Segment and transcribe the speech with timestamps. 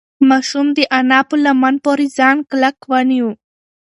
[0.29, 3.29] ماشوم د انا په لمن پورې ځان کلک ونیو.